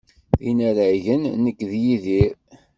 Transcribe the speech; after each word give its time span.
D 0.37 0.39
inaragen 0.49 1.23
nekk 1.43 1.59
d 1.69 1.71
Yidir. 1.83 2.33